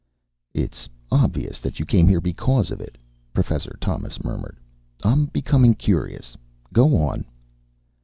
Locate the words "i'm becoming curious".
5.03-6.35